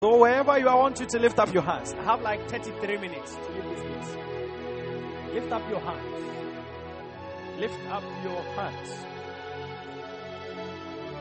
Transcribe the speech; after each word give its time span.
So 0.00 0.16
wherever 0.16 0.56
you 0.56 0.68
are, 0.68 0.76
I 0.76 0.78
want 0.78 1.00
you 1.00 1.06
to 1.06 1.18
lift 1.18 1.40
up 1.40 1.52
your 1.52 1.64
hands. 1.64 1.92
I 1.92 2.04
have 2.04 2.22
like 2.22 2.48
33 2.48 2.98
minutes 2.98 3.34
to 3.34 3.50
leave 3.50 3.64
this 3.64 3.80
place. 3.80 4.16
Lift 5.34 5.50
up 5.50 5.68
your 5.68 5.80
hands. 5.80 6.24
Lift 7.58 7.80
up 7.90 8.04
your 8.22 8.40
hands. 8.54 8.90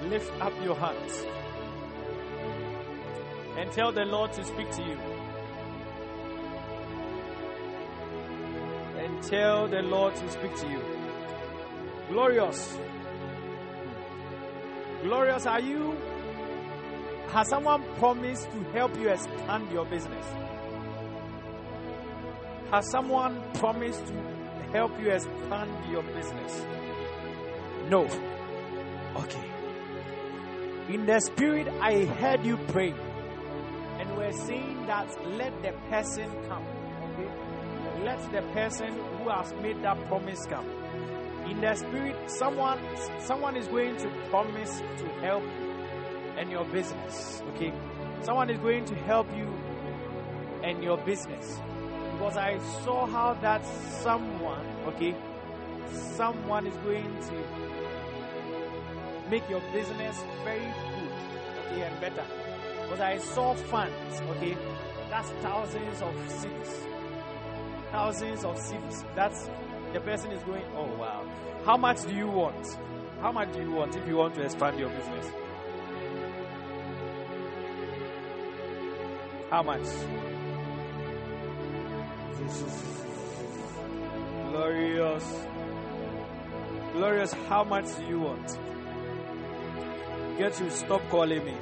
Lift 0.03 0.31
up 0.39 0.53
your 0.63 0.75
hands. 0.75 1.25
And 3.57 3.71
tell 3.71 3.91
the 3.91 4.05
Lord 4.05 4.33
to 4.33 4.43
speak 4.43 4.70
to 4.70 4.84
you. 4.84 4.98
And 9.00 9.23
tell 9.23 9.68
the 9.68 9.82
Lord 9.82 10.16
to 10.18 10.30
speak 10.30 10.55
to 10.55 10.70
you. 10.70 10.82
Glorious. 12.09 12.78
Glorious, 15.02 15.48
are 15.48 15.62
you 15.62 15.98
has 17.30 17.50
someone 17.50 17.84
promised 17.96 18.50
to 18.52 18.64
help 18.71 18.98
you 18.98 19.09
expand 19.09 19.70
your 19.71 19.86
business? 19.86 20.26
Has 22.72 22.90
someone 22.90 23.41
promised 23.55 24.05
to 24.08 24.13
help 24.72 24.99
you 24.99 25.12
expand 25.12 25.71
your 25.91 26.04
business? 26.04 26.66
No. 27.90 28.05
Okay. 29.16 29.52
In 30.90 31.05
the 31.05 31.20
spirit, 31.20 31.68
I 31.82 32.05
heard 32.05 32.45
you 32.45 32.58
pray, 32.70 32.94
and 33.99 34.18
we're 34.18 34.32
saying 34.32 34.85
that 34.88 35.09
let 35.35 35.62
the 35.62 35.73
person 35.90 36.32
come. 36.48 36.66
Okay? 37.04 38.04
Let 38.04 38.32
the 38.32 38.41
person 38.54 38.94
who 39.18 39.30
has 39.30 39.54
made 39.62 39.82
that 39.84 39.98
promise 40.07 40.46
come. 40.46 40.66
In 41.49 41.59
the 41.62 41.76
spirit, 41.76 42.16
someone 42.30 42.80
someone 43.20 43.57
is 43.57 43.68
going 43.68 43.98
to 43.98 44.09
promise 44.30 44.80
to 44.80 45.05
help 45.21 45.44
you 45.44 45.66
and 46.38 46.52
your 46.52 46.66
business. 46.66 47.41
Okay? 47.55 47.73
Someone 48.22 48.50
is 48.50 48.59
going 48.59 48.86
to 48.86 48.96
help 48.96 49.27
you 49.36 49.48
and 50.63 50.84
your 50.84 50.98
business. 50.98 51.60
Because 52.13 52.38
I 52.38 52.58
saw 52.84 53.05
how 53.05 53.34
that 53.41 53.66
someone, 54.02 54.66
okay, 54.88 55.16
someone 55.91 56.66
is 56.66 56.76
going 56.77 57.16
to 57.29 57.44
make 59.29 59.48
your 59.49 59.62
business 59.71 60.24
very 60.44 60.60
good, 60.60 61.12
okay, 61.60 61.82
and 61.84 61.99
better. 62.02 62.26
Because 62.84 63.01
I 63.01 63.18
saw 63.18 63.54
funds, 63.54 64.22
okay, 64.31 64.57
that's 65.09 65.29
thousands 65.44 66.01
of 66.01 66.31
cities. 66.31 66.88
Thousands 67.91 68.44
of 68.44 68.57
cities. 68.57 69.06
That's 69.16 69.50
the 69.94 70.00
person 70.01 70.31
is 70.31 70.41
going, 70.44 70.63
oh 70.75 70.88
wow. 70.97 71.24
How 71.66 71.78
much 71.78 72.03
do 72.06 72.13
you 72.16 72.28
want? 72.28 72.78
How 73.22 73.31
much 73.31 73.53
do 73.53 73.62
you 73.62 73.72
want 73.72 73.96
if 73.96 74.07
you 74.07 74.18
want 74.18 74.35
to 74.35 74.41
expand 74.41 74.79
your 74.79 74.90
business? 74.90 75.25
How 79.50 79.63
much? 79.63 79.88
Glorious. 84.50 85.47
Glorious, 86.91 87.34
how 87.47 87.63
much 87.63 87.85
do 87.97 88.06
you 88.06 88.19
want? 88.19 88.59
Get 90.38 90.59
you, 90.59 90.69
stop 90.69 91.01
calling 91.09 91.45
me. 91.45 91.56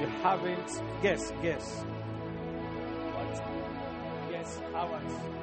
You 0.00 0.06
haven't. 0.22 0.82
Guess, 1.02 1.32
guess. 1.42 1.80
What? 3.14 4.30
Guess 4.30 4.60
how 4.72 4.88
much? 4.88 5.39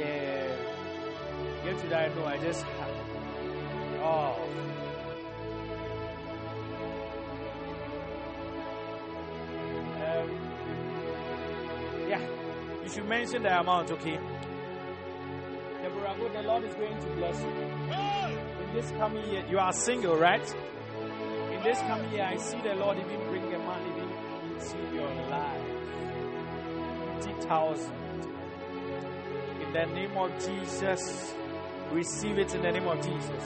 Yeah. 0.00 0.56
Get 1.64 1.78
to 1.80 1.88
that. 1.88 2.16
No, 2.16 2.24
I 2.24 2.38
just. 2.38 2.64
Oh. 4.02 4.36
Um, 10.00 10.30
yeah. 12.08 12.20
You 12.82 12.88
should 12.88 13.06
mention 13.06 13.42
the 13.42 13.60
amount, 13.60 13.90
okay? 13.90 14.18
Deborah, 15.82 16.16
the 16.32 16.42
Lord 16.42 16.64
is 16.64 16.74
going 16.74 16.98
to 16.98 17.06
bless 17.16 17.40
you. 17.40 17.48
In 17.48 18.74
this 18.74 18.90
coming 18.92 19.28
year, 19.30 19.44
you 19.48 19.58
are 19.58 19.72
single, 19.72 20.16
right? 20.16 20.54
In 21.52 21.62
this 21.62 21.78
coming 21.80 22.10
year, 22.12 22.24
I 22.24 22.36
see 22.36 22.60
the 22.62 22.74
Lord 22.74 22.98
even 22.98 23.20
bring 23.28 23.54
a 23.54 23.58
man 23.58 23.82
even 23.86 24.08
into 24.54 24.94
your 24.94 25.10
life. 25.28 25.80
50,000 27.24 28.09
in 29.70 29.88
the 29.88 29.94
name 29.94 30.16
of 30.16 30.32
Jesus. 30.44 31.34
Receive 31.92 32.38
it 32.38 32.54
in 32.54 32.62
the 32.62 32.72
name 32.72 32.88
of 32.88 32.96
Jesus. 32.96 33.44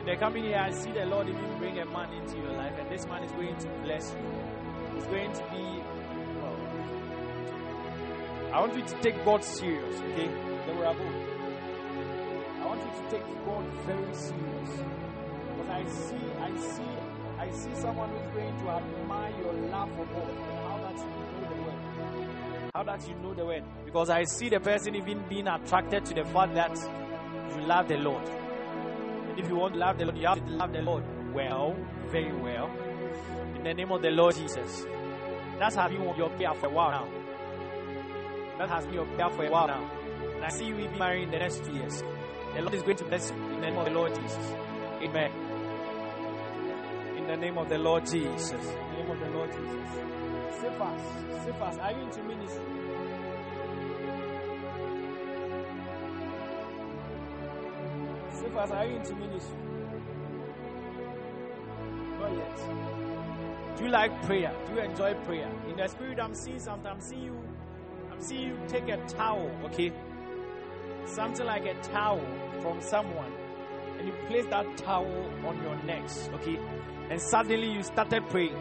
In 0.00 0.06
the 0.06 0.16
coming 0.16 0.44
year, 0.44 0.58
I 0.58 0.72
see 0.72 0.90
the 0.90 1.06
Lord 1.06 1.28
even 1.28 1.58
bring 1.58 1.78
a 1.78 1.84
man 1.84 2.12
into 2.12 2.36
your 2.38 2.52
life, 2.52 2.72
and 2.78 2.90
this 2.90 3.06
man 3.06 3.22
is 3.22 3.30
going 3.32 3.56
to 3.56 3.68
bless 3.84 4.12
you. 4.12 4.18
It's 4.96 5.06
going 5.06 5.32
to 5.32 5.42
be. 5.50 5.82
Well, 6.40 6.56
I 8.52 8.60
want 8.60 8.76
you 8.76 8.82
to 8.82 9.00
take 9.02 9.24
God 9.24 9.44
serious, 9.44 10.00
okay? 10.00 10.28
I 12.58 12.66
want 12.66 12.80
you 12.82 12.90
to 12.90 13.10
take 13.10 13.26
God 13.44 13.64
very 13.86 14.14
serious. 14.14 14.82
Because 15.46 15.70
I 15.70 15.84
see, 15.84 16.26
I 16.40 16.56
see, 16.58 16.96
I 17.38 17.50
see 17.50 17.74
someone 17.80 18.10
who's 18.10 18.30
going 18.34 18.58
to 18.58 18.68
admire 18.68 19.32
your 19.38 19.52
love 19.70 19.90
for 19.96 20.06
God 20.06 20.51
How 22.82 22.96
that 22.96 23.08
you 23.08 23.14
know 23.14 23.32
the 23.32 23.46
word. 23.46 23.62
Because 23.84 24.10
I 24.10 24.24
see 24.24 24.48
the 24.48 24.58
person 24.58 24.96
even 24.96 25.22
being 25.28 25.46
attracted 25.46 26.04
to 26.06 26.14
the 26.14 26.24
fact 26.24 26.52
that 26.54 26.76
you 27.54 27.64
love 27.64 27.86
the 27.86 27.96
Lord. 27.96 28.26
And 28.26 29.38
if 29.38 29.48
you 29.48 29.54
want 29.54 29.74
to 29.74 29.78
love 29.78 29.98
the 29.98 30.06
Lord, 30.06 30.18
you 30.18 30.26
have 30.26 30.44
to 30.44 30.52
love 30.52 30.72
the 30.72 30.82
Lord 30.82 31.04
well, 31.32 31.76
very 32.08 32.32
well. 32.32 32.68
In 33.54 33.62
the 33.62 33.72
name 33.72 33.92
of 33.92 34.02
the 34.02 34.10
Lord 34.10 34.34
Jesus. 34.34 34.84
That's 35.60 35.76
how 35.76 35.88
you 35.90 35.98
been 35.98 36.16
your 36.16 36.30
prayer 36.30 36.54
for 36.54 36.66
a 36.66 36.70
while 36.70 36.90
now. 36.90 37.08
That 38.58 38.68
has 38.68 38.84
been 38.86 38.94
your 38.94 39.06
prayer 39.06 39.30
for 39.30 39.44
a 39.44 39.50
while 39.52 39.68
now. 39.68 39.88
And 40.34 40.44
I 40.44 40.48
see 40.48 40.64
you 40.64 40.74
will 40.74 40.88
be 40.88 40.98
married 40.98 41.22
in 41.22 41.30
the 41.30 41.38
next 41.38 41.64
two 41.64 41.74
years. 41.74 42.02
The 42.56 42.62
Lord 42.62 42.74
is 42.74 42.82
going 42.82 42.96
to 42.96 43.04
bless 43.04 43.30
you 43.30 43.36
in 43.36 43.60
the 43.60 43.60
name 43.60 43.76
of 43.76 43.84
the 43.84 43.92
Lord 43.92 44.12
Jesus. 44.12 44.54
Amen. 45.02 45.30
In 47.22 47.28
the 47.28 47.36
name 47.36 47.56
of 47.56 47.68
the 47.68 47.78
Lord 47.78 48.04
Jesus. 48.04 48.50
In 48.50 48.58
the 48.58 48.96
name 48.96 49.10
of 49.10 49.20
the 49.20 49.30
Lord 49.30 49.50
Jesus. 49.52 49.88
Say 50.60 51.52
fast. 51.58 51.80
Are 51.80 51.92
you 51.92 52.02
into 52.02 52.22
ministry? 52.24 52.64
Fast. 58.52 58.72
Are 58.72 58.84
you 58.84 58.96
into 58.96 59.14
ministry? 59.14 59.56
Not 62.20 62.32
yet. 62.36 62.58
Do 63.78 63.84
you 63.84 63.90
like 63.90 64.22
prayer? 64.24 64.52
Do 64.66 64.74
you 64.74 64.80
enjoy 64.80 65.14
prayer? 65.24 65.50
In 65.68 65.76
the 65.76 65.88
spirit, 65.88 66.18
I'm 66.20 66.34
seeing 66.34 66.58
something. 66.58 66.90
I'm 66.90 67.00
seeing 67.00 67.24
you. 67.24 67.40
I'm 68.10 68.20
seeing 68.20 68.48
you 68.48 68.58
take 68.68 68.88
a 68.88 68.98
towel, 69.06 69.50
okay? 69.64 69.90
Something 71.06 71.46
like 71.46 71.64
a 71.64 71.74
towel 71.82 72.20
from 72.60 72.82
someone, 72.82 73.32
and 73.98 74.06
you 74.06 74.12
place 74.28 74.44
that 74.50 74.76
towel 74.76 75.30
on 75.46 75.62
your 75.62 75.76
necks, 75.84 76.28
okay? 76.34 76.58
And 77.12 77.20
suddenly 77.20 77.70
you 77.70 77.82
started 77.82 78.26
praying. 78.30 78.56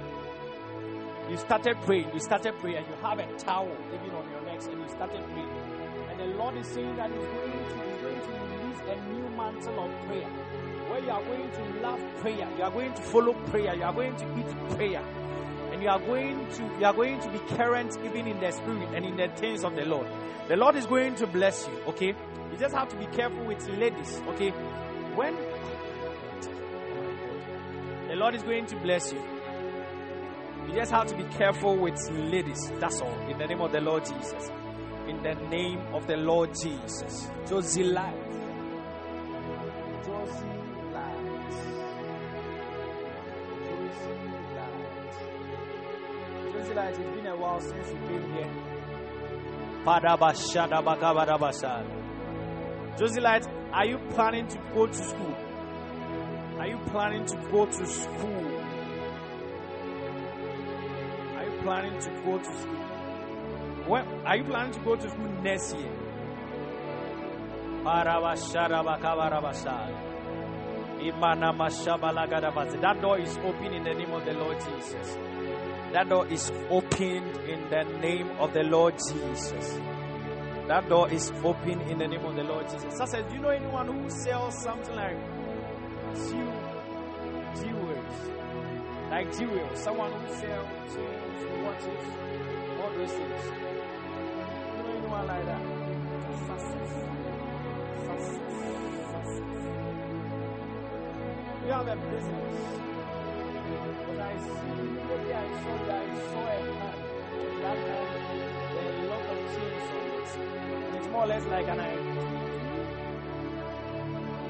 You 1.29 1.38
started 1.38 1.78
praying. 1.85 2.09
You 2.13 2.19
started 2.19 2.53
praying, 2.59 2.79
and 2.79 2.85
you 2.85 2.95
have 2.95 3.17
a 3.17 3.25
towel 3.38 3.78
even 3.94 4.13
on 4.13 4.29
your 4.29 4.41
necks, 4.41 4.66
and 4.66 4.78
you 4.78 4.89
started 4.89 5.23
praying. 5.31 5.47
And 6.09 6.19
the 6.19 6.25
Lord 6.38 6.57
is 6.57 6.67
saying 6.67 6.97
that 6.97 7.09
He's 7.09 7.17
going 7.17 7.51
to, 7.53 7.75
going 8.03 8.19
to 8.19 8.31
release 8.51 8.81
a 8.89 9.13
new 9.13 9.29
mantle 9.38 9.85
of 9.85 10.06
prayer, 10.06 10.28
where 10.89 11.00
you 11.00 11.09
are 11.12 11.23
going 11.23 11.50
to 11.50 11.79
love 11.79 12.01
prayer, 12.17 12.50
you 12.57 12.63
are 12.63 12.72
going 12.72 12.94
to 12.94 13.01
follow 13.01 13.34
prayer, 13.51 13.73
you 13.73 13.84
are 13.84 13.94
going 13.94 14.17
to 14.17 14.25
eat 14.38 14.75
prayer, 14.75 15.01
and 15.72 15.81
you 15.81 15.88
are 15.88 16.00
going 16.00 16.45
to 16.50 16.63
you 16.78 16.85
are 16.85 16.94
going 16.94 17.22
to 17.22 17.29
be 17.29 17.39
current 17.56 17.97
even 18.03 18.28
in 18.28 18.38
the 18.41 18.51
spirit 18.51 18.89
and 18.94 19.06
in 19.06 19.16
the 19.16 19.29
things 19.29 19.63
of 19.63 19.78
the 19.78 19.85
Lord. 19.85 20.07
The 20.50 20.57
Lord 20.57 20.75
is 20.75 20.85
going 20.88 21.16
to 21.16 21.25
bless 21.25 21.69
you. 21.69 21.83
Okay, 21.91 22.07
you 22.07 22.57
just 22.59 22.75
have 22.75 22.89
to 22.89 22.97
be 22.97 23.06
careful 23.15 23.45
with 23.45 23.65
ladies. 23.69 24.21
Okay, 24.27 24.50
when 25.15 25.38
Lord 28.21 28.35
is 28.35 28.44
going 28.44 28.68
to 28.68 28.75
bless 28.75 29.12
you. 29.12 29.19
You 30.68 30.75
just 30.75 30.91
have 30.91 31.07
to 31.07 31.18
be 31.18 31.23
careful 31.23 31.75
with 31.75 32.00
ladies. 32.12 32.71
That's 32.79 33.01
all. 33.01 33.19
In 33.27 33.39
the 33.39 33.47
name 33.47 33.62
of 33.62 33.71
the 33.71 33.81
Lord 33.81 34.06
Jesus. 34.06 34.51
In 35.07 35.23
the 35.23 35.33
name 35.50 35.79
of 35.91 36.06
the 36.06 36.18
Lord 36.18 36.51
Jesus. 36.53 37.31
Josie 37.50 37.83
Light. 37.83 38.13
Josie 40.06 40.45
Light. 40.94 41.50
Josie 43.65 44.13
Light. 44.56 45.13
Josie 46.53 46.73
Light, 46.75 46.89
it's 47.00 47.15
been 47.15 47.25
a 47.25 47.35
while 47.35 47.59
since 47.59 47.88
you 47.88 47.97
came 48.07 48.33
here. 48.33 48.51
Josie 53.00 53.19
Light, 53.19 53.47
are 53.73 53.85
you 53.88 53.97
planning 54.12 54.47
to 54.47 54.59
go 54.75 54.85
to 54.85 54.94
school? 54.94 55.35
You 56.71 56.77
planning 56.88 57.25
to 57.25 57.35
go 57.51 57.65
to 57.65 57.85
school? 57.85 58.62
Are 61.35 61.44
you 61.44 61.62
planning 61.63 62.00
to 62.00 62.09
go 62.23 62.38
to 62.38 62.45
school? 62.45 62.85
When 63.88 64.07
are 64.25 64.38
you 64.38 64.45
planning 64.45 64.71
to 64.71 64.79
go 64.79 64.95
to 64.95 65.09
school 65.09 65.29
next 65.44 65.75
year? 65.75 65.91
That 67.83 68.06
door 73.01 73.18
is 73.19 73.38
open 73.39 73.73
in 73.73 73.83
the 73.83 73.94
name 73.94 74.13
of 74.13 74.23
the 74.23 74.33
Lord 74.33 74.59
Jesus. 74.59 75.18
That 75.91 76.07
door 76.07 76.25
is 76.29 76.51
opened 76.69 77.38
in 77.50 77.69
the 77.69 77.83
name 78.00 78.29
of 78.39 78.53
the 78.53 78.63
Lord 78.63 78.94
Jesus. 78.94 79.79
That 80.69 80.88
door 80.88 81.09
is 81.12 81.31
open 81.44 81.81
in 81.81 81.97
the 81.97 82.07
name 82.07 82.23
of 82.23 82.35
the 82.38 82.44
Lord 82.44 82.69
Jesus. 82.69 82.95
So 82.97 83.03
says, 83.03 83.25
do 83.27 83.35
you 83.35 83.41
know 83.41 83.50
anyone 83.50 83.88
who 83.88 84.09
sells 84.09 84.57
something 84.63 84.95
like 84.95 85.18
jewels? 86.15 86.50
Like 89.12 89.28
jewels. 89.38 89.78
Someone 89.78 90.10
who 90.13 90.28
sells 90.36 90.69
chains, 90.96 91.44
watches, 91.66 92.06
all 92.80 92.92
those 92.96 93.12
things. 93.12 93.44
You 94.72 94.84
know 94.84 94.94
anyone 94.96 95.28
like 95.28 95.46
that? 95.48 95.62
Success. 96.48 96.92
Success. 98.08 98.40
Success. 99.12 99.44
You 101.66 101.72
have 101.75 101.88
a 101.88 101.96
business. 102.08 102.56
But 104.08 104.19
I 104.19 104.34
see, 104.48 104.80
maybe 104.80 105.31
I 105.34 105.46
saw 105.60 105.75
that 105.88 106.00
I 106.00 106.16
saw 106.31 106.44
a 106.48 106.64
man 106.72 106.98
that 107.62 107.78
had 107.84 108.16
a 108.80 109.07
lot 109.12 109.24
of 109.28 109.40
chains 109.52 109.92
on 109.92 110.07
it. 110.07 110.31
It's 110.96 111.07
more 111.12 111.24
or 111.24 111.28
less 111.28 111.46
like 111.48 111.68
an 111.68 111.80
idea. 111.81 112.00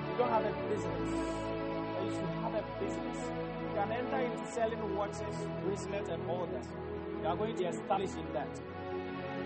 You 0.05 0.15
don't 0.19 0.29
have 0.29 0.45
a 0.45 0.53
business, 0.69 1.11
but 1.95 2.03
you 2.05 2.11
should 2.13 2.29
have 2.43 2.53
a 2.53 2.63
business. 2.79 3.19
You 3.71 3.77
can 3.77 3.91
enter 3.93 4.19
into 4.19 4.51
selling 4.51 4.95
watches, 4.97 5.47
bracelets, 5.63 6.09
and 6.09 6.29
all 6.29 6.45
that. 6.51 6.65
You 7.21 7.27
are 7.27 7.37
going 7.37 7.55
to 7.55 7.67
establish 7.69 8.09
in 8.11 8.33
that. 8.33 8.49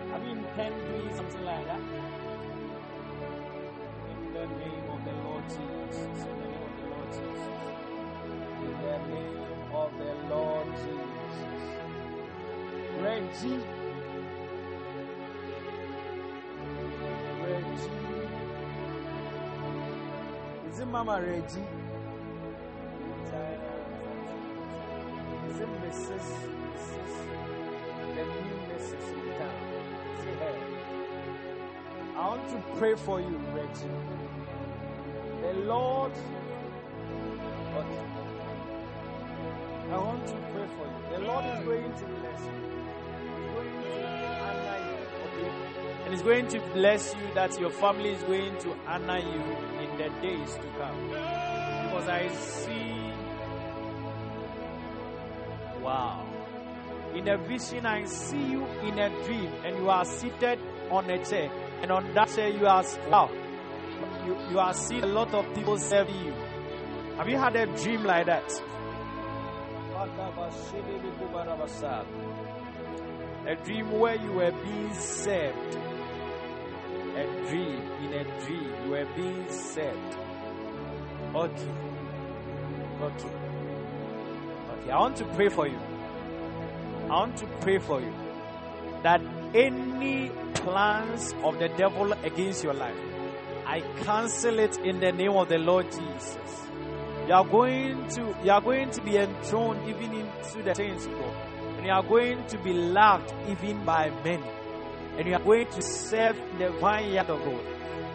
Have 0.09 0.23
you 0.23 0.31
intend 0.31 0.73
doing 0.87 1.15
something 1.15 1.45
like 1.45 1.65
that? 1.65 1.79
In 4.09 4.33
the 4.33 4.47
name 4.47 4.89
of 4.89 5.05
the 5.05 5.11
Lord 5.11 5.43
Jesus. 5.43 5.97
In 6.01 6.13
the 6.17 6.47
name 6.47 6.63
of 6.65 6.71
the 6.81 6.85
Lord 6.89 7.09
Jesus. 7.11 7.45
In 8.65 8.73
the 8.81 8.97
name 9.13 9.45
of 9.75 9.91
the 9.99 10.11
Lord 10.33 10.67
Jesus. 10.73 11.35
Reggie. 13.03 13.61
Reggie. 17.45 17.91
Is 20.71 20.79
it 20.79 20.87
Mama 20.87 21.21
Reggie? 21.21 21.67
Pray 32.77 32.95
for 32.95 33.19
you, 33.21 33.37
Reggie. 33.53 33.89
The 35.41 35.53
Lord. 35.65 36.11
Okay. 37.75 38.05
I 39.91 39.97
want 39.97 40.27
to 40.27 40.33
pray 40.33 40.67
for 40.75 40.85
you. 40.85 41.17
The 41.17 41.23
Lord 41.25 41.45
is 41.45 41.65
going 41.65 41.93
to 41.93 42.05
bless 42.05 42.41
you. 42.41 42.51
He's 43.31 43.53
going 43.53 43.71
to 43.83 44.27
honor 44.41 44.77
you. 44.87 44.95
Okay? 45.25 45.51
And 46.03 46.13
He's 46.13 46.21
going 46.21 46.47
to 46.49 46.59
bless 46.73 47.13
you 47.13 47.33
that 47.33 47.59
your 47.59 47.69
family 47.69 48.09
is 48.09 48.23
going 48.23 48.57
to 48.59 48.75
honor 48.87 49.19
you 49.19 49.41
in 49.83 49.97
the 49.97 50.09
days 50.21 50.53
to 50.55 50.67
come. 50.77 51.07
Because 51.07 52.09
I 52.09 52.27
see. 52.29 53.11
Wow. 55.81 56.25
In 57.13 57.27
a 57.29 57.37
vision, 57.37 57.85
I 57.85 58.05
see 58.05 58.43
you 58.43 58.65
in 58.83 58.99
a 58.99 59.09
dream, 59.23 59.51
and 59.63 59.77
you 59.77 59.89
are 59.89 60.03
seated 60.03 60.59
on 60.89 61.09
a 61.09 61.23
chair. 61.23 61.49
And 61.85 61.91
on 61.91 62.13
that 62.15 62.29
chair, 62.29 62.49
you 62.49 62.65
are. 62.65 62.83
Wow. 63.11 63.29
You, 64.25 64.35
you 64.49 64.57
are 64.57 64.73
seeing 64.73 65.03
a 65.03 65.05
lot 65.05 65.31
of 65.35 65.53
people 65.53 65.77
serving 65.77 66.19
you. 66.25 66.33
Have 67.15 67.29
you 67.29 67.37
had 67.37 67.55
a 67.55 67.67
dream 67.67 68.03
like 68.03 68.25
that? 68.25 68.51
A 73.45 73.55
dream 73.63 73.91
where 73.91 74.15
you 74.15 74.31
were 74.31 74.51
being 74.63 74.93
served. 74.95 75.75
A 77.17 77.47
dream, 77.49 77.81
in 78.01 78.13
a 78.13 78.23
dream, 78.43 78.73
you 78.83 78.89
were 78.89 79.07
being 79.15 79.45
served. 79.51 80.17
Okay. 81.35 81.71
Okay. 82.99 83.29
Okay. 84.71 84.89
I 84.89 84.99
want 84.99 85.17
to 85.17 85.25
pray 85.35 85.49
for 85.49 85.67
you. 85.67 85.77
I 87.03 87.09
want 87.09 87.37
to 87.37 87.45
pray 87.61 87.77
for 87.77 88.01
you 88.01 88.11
that 89.03 89.21
any 89.55 90.29
plans 90.53 91.33
of 91.43 91.57
the 91.59 91.69
devil 91.69 92.13
against 92.13 92.63
your 92.63 92.73
life, 92.73 92.97
I 93.65 93.81
cancel 94.03 94.59
it 94.59 94.77
in 94.79 94.99
the 94.99 95.11
name 95.11 95.31
of 95.31 95.49
the 95.49 95.57
Lord 95.57 95.85
Jesus 95.91 96.65
you 97.27 97.33
are 97.33 97.45
going 97.45 98.07
to 98.09 98.35
you 98.43 98.51
are 98.51 98.61
going 98.61 98.91
to 98.91 99.01
be 99.01 99.17
enthroned 99.17 99.89
even 99.89 100.13
into 100.13 100.61
the 100.63 100.75
saints 100.75 101.07
God. 101.07 101.35
And 101.77 101.85
you 101.87 101.91
are 101.91 102.03
going 102.03 102.45
to 102.47 102.57
be 102.59 102.71
loved 102.71 103.33
even 103.49 103.83
by 103.83 104.11
many. 104.23 104.47
And 105.17 105.27
you 105.27 105.33
are 105.33 105.43
going 105.43 105.67
to 105.71 105.81
serve 105.81 106.37
the 106.59 106.69
vineyard 106.69 107.29
of 107.29 107.43
God. 107.43 107.65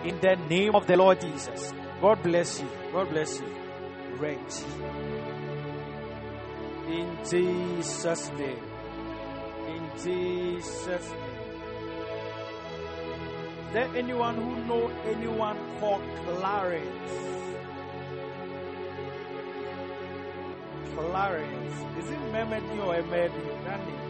In 0.07 0.21
the 0.21 0.37
name 0.49 0.77
of 0.77 0.87
the 0.87 0.97
Lord 0.97 1.21
Jesus. 1.21 1.73
God 2.01 2.23
bless 2.23 2.61
you. 2.61 2.69
God 2.93 3.11
bless 3.11 3.41
you. 3.41 3.47
Rent. 4.17 4.65
In 6.87 7.19
Jesus' 7.29 8.31
name. 8.39 8.63
In 9.67 9.91
Jesus' 10.03 11.11
name. 11.11 11.30
Is 13.71 13.75
there 13.75 13.91
anyone 13.95 14.35
who 14.35 14.65
know 14.65 14.91
anyone 15.07 15.57
called 15.79 16.03
Clarence? 16.27 16.89
Clarence. 20.97 21.75
Is 21.97 22.11
it 22.11 22.19
Memedi 22.33 22.85
or 22.85 23.01
Emedi? 23.01 23.65
Nani? 23.65 24.10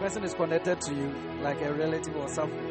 Person 0.00 0.24
is 0.24 0.32
connected 0.32 0.80
to 0.80 0.94
you 0.94 1.14
like 1.42 1.60
a 1.60 1.74
relative 1.74 2.16
or 2.16 2.26
something. 2.26 2.70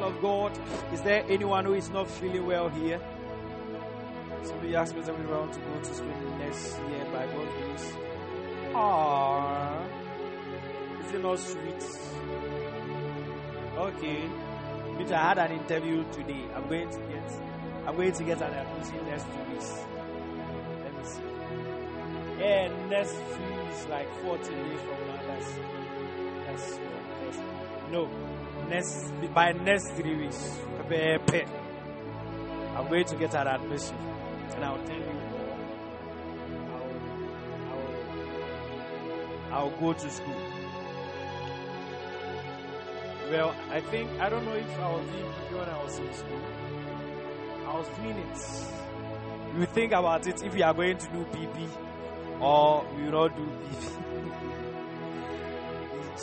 Of 0.00 0.20
God, 0.20 0.52
is 0.92 1.00
there 1.00 1.24
anyone 1.30 1.64
who 1.64 1.72
is 1.72 1.88
not 1.88 2.10
feeling 2.10 2.44
well 2.44 2.68
here? 2.68 3.00
Somebody 4.42 4.76
asked 4.76 4.94
me 4.94 5.00
that 5.02 5.18
we 5.18 5.24
want 5.24 5.52
to 5.54 5.60
go 5.60 5.78
to 5.78 5.94
school 5.94 6.36
next 6.38 6.78
year 6.90 7.04
by 7.06 7.26
God's 7.26 7.52
grace. 7.54 7.92
Ah, 8.74 9.82
is 11.06 11.14
it 11.14 11.22
not 11.22 11.38
sweet? 11.38 11.84
Okay, 13.78 14.28
Peter, 14.98 15.14
I 15.14 15.28
had 15.28 15.38
an 15.38 15.52
interview 15.52 16.04
today. 16.12 16.44
I'm 16.54 16.68
going 16.68 16.90
to 16.90 16.98
get, 16.98 17.51
I'm 17.86 17.96
going 17.96 18.12
to 18.12 18.24
get 18.24 18.40
an 18.40 18.52
admission 18.52 19.06
next 19.06 19.24
two 19.24 19.52
weeks. 19.52 19.84
Let 20.84 20.92
me 20.96 21.04
see. 21.04 21.22
Yeah, 22.38 22.68
next 22.88 23.14
few 23.14 23.60
is 23.72 23.86
like 23.86 24.08
14 24.22 24.38
days 24.52 24.80
from 24.80 25.06
now. 25.08 25.20
That's 25.26 25.50
that's 26.46 26.78
that's 27.24 27.38
no 27.90 28.08
next 28.68 29.12
by 29.34 29.52
next 29.52 29.88
three 29.92 30.16
weeks. 30.16 30.58
I'm 32.76 32.88
going 32.88 33.04
to 33.04 33.16
get 33.16 33.34
an 33.34 33.46
admission, 33.48 33.96
and 34.54 34.64
I'll 34.64 34.82
tell 34.84 34.96
you. 34.96 35.20
I'll, 36.72 36.90
I'll, 39.52 39.70
I'll 39.70 39.80
go 39.80 39.92
to 39.92 40.10
school. 40.10 40.36
Well, 43.30 43.54
I 43.70 43.80
think 43.80 44.10
I 44.20 44.28
don't 44.28 44.44
know 44.44 44.54
if 44.54 44.78
I 44.78 44.88
was 44.90 45.04
PP 45.06 45.58
when 45.58 45.68
I 45.68 45.82
was 45.82 45.98
in 45.98 46.12
school. 46.12 46.40
I 47.72 47.78
was 47.78 47.88
doing 47.88 48.18
it. 48.18 49.58
You 49.58 49.64
think 49.64 49.92
about 49.92 50.26
it 50.26 50.44
if 50.44 50.54
you 50.54 50.62
are 50.62 50.74
going 50.74 50.98
to 50.98 51.06
do 51.08 51.24
PP 51.24 51.68
or 52.38 52.84
you 52.98 53.10
not 53.10 53.34
do 53.34 53.42
PP. 53.42 54.02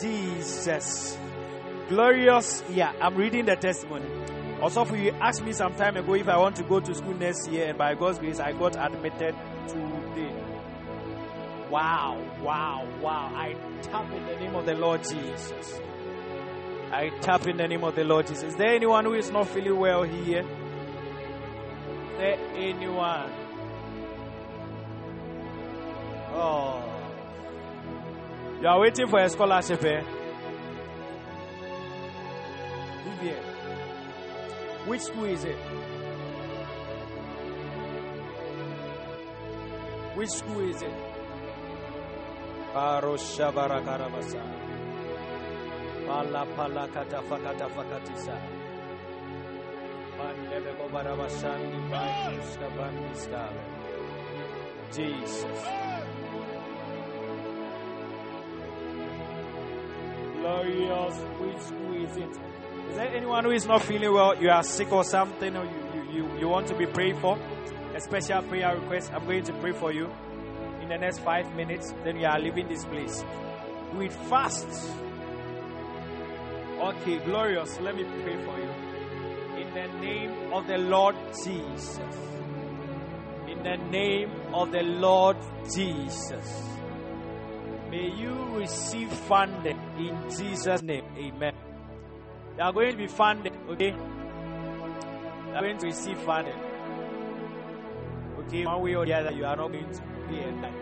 Jesus. 0.00 1.18
Glorious. 1.88 2.62
Yeah, 2.70 2.92
I'm 3.00 3.16
reading 3.16 3.46
the 3.46 3.56
testimony. 3.56 4.06
Also, 4.62 4.82
if 4.82 4.92
you 4.92 5.10
asked 5.20 5.42
me 5.42 5.52
some 5.52 5.74
time 5.74 5.96
ago 5.96 6.14
if 6.14 6.28
I 6.28 6.38
want 6.38 6.54
to 6.56 6.62
go 6.62 6.78
to 6.78 6.94
school 6.94 7.14
next 7.14 7.50
year, 7.50 7.70
and 7.70 7.78
by 7.78 7.96
God's 7.96 8.20
grace, 8.20 8.38
I 8.38 8.52
got 8.52 8.76
admitted 8.76 9.34
today. 9.66 10.32
Wow, 11.68 12.24
wow, 12.42 12.86
wow. 13.00 13.32
I 13.34 13.56
tap 13.82 14.08
in 14.12 14.24
the 14.24 14.36
name 14.36 14.54
of 14.54 14.66
the 14.66 14.74
Lord 14.74 15.02
Jesus. 15.02 15.80
I 16.92 17.08
tap 17.22 17.48
in 17.48 17.56
the 17.56 17.66
name 17.66 17.82
of 17.82 17.96
the 17.96 18.04
Lord 18.04 18.28
Jesus. 18.28 18.44
Is 18.44 18.54
there 18.54 18.72
anyone 18.72 19.04
who 19.04 19.14
is 19.14 19.32
not 19.32 19.48
feeling 19.48 19.76
well 19.76 20.04
here? 20.04 20.44
There 22.20 22.36
anyone? 22.54 23.32
Oh. 26.34 26.84
You 28.60 28.68
are 28.68 28.78
waiting 28.78 29.06
for 29.08 29.20
a 29.20 29.28
scholarship, 29.30 29.82
eh? 29.84 30.02
Vivian. 33.04 33.42
Which 34.86 35.00
school 35.00 35.24
is 35.24 35.44
it? 35.44 35.56
Which 40.14 40.28
school 40.28 40.60
is 40.68 40.82
it? 40.82 40.92
Parosha 42.74 43.50
Barakarabasa. 43.50 44.42
Pala 46.06 46.46
Pala 46.54 46.86
Katafakata 46.88 48.59
Bandiskale. 52.76 53.54
Jesus. 54.92 55.44
Glorious, 60.40 61.16
school 61.64 62.04
is 62.04 62.16
it? 62.16 62.30
Is 62.90 62.96
there 62.96 63.14
anyone 63.14 63.44
who 63.44 63.50
is 63.52 63.66
not 63.66 63.82
feeling 63.82 64.12
well? 64.12 64.36
You 64.42 64.50
are 64.50 64.64
sick 64.64 64.90
or 64.90 65.04
something, 65.04 65.56
or 65.56 65.64
you, 65.64 65.70
you, 65.94 66.12
you, 66.12 66.38
you 66.40 66.48
want 66.48 66.66
to 66.68 66.74
be 66.74 66.86
prayed 66.86 67.16
for? 67.18 67.38
A 67.94 68.00
special 68.00 68.42
prayer 68.42 68.74
request. 68.74 69.12
I'm 69.12 69.24
going 69.26 69.44
to 69.44 69.52
pray 69.54 69.72
for 69.72 69.92
you 69.92 70.10
in 70.82 70.88
the 70.88 70.98
next 70.98 71.20
five 71.20 71.54
minutes. 71.54 71.94
Then 72.02 72.16
you 72.16 72.26
are 72.26 72.40
leaving 72.40 72.66
this 72.66 72.84
place. 72.84 73.24
Do 73.92 74.00
it 74.00 74.12
fast. 74.12 74.66
Okay, 76.80 77.18
glorious. 77.18 77.78
Let 77.78 77.94
me 77.94 78.04
pray 78.24 78.36
for 78.44 78.58
you. 78.58 78.89
In 79.70 79.76
the 79.76 79.86
name 80.00 80.52
of 80.52 80.66
the 80.66 80.78
Lord 80.78 81.14
Jesus. 81.44 82.00
In 83.46 83.62
the 83.62 83.76
name 83.76 84.30
of 84.52 84.72
the 84.72 84.82
Lord 84.82 85.36
Jesus. 85.72 86.78
May 87.88 88.10
you 88.10 88.56
receive 88.56 89.12
funding 89.12 89.78
in 89.96 90.28
Jesus' 90.28 90.82
name. 90.82 91.04
Amen. 91.16 91.54
You 92.56 92.64
are 92.64 92.72
going 92.72 92.90
to 92.90 92.96
be 92.96 93.06
funded, 93.06 93.52
okay? 93.70 93.90
You 93.90 95.54
are 95.54 95.60
going 95.62 95.78
to 95.78 95.86
receive 95.86 96.18
funding. 96.18 96.58
Okay, 98.40 98.66
one 98.66 98.82
way 98.82 98.94
or 98.96 99.06
the 99.06 99.14
other, 99.14 99.30
you 99.30 99.44
are 99.44 99.56
not 99.56 99.70
going 99.70 99.88
to 99.88 100.02
pay 100.28 100.40
a 100.40 100.50
dime. 100.50 100.74